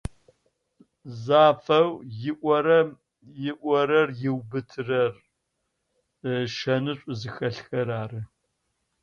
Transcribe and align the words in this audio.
Зафэу 1.23 1.89
иӏорэм- 2.29 2.99
иӏорэр 3.49 4.09
иубытэрэр 4.25 5.11
шэны 6.55 6.93
шӏу 6.99 7.15
зыхэлъхэр 7.19 7.89
ары. 8.01 8.21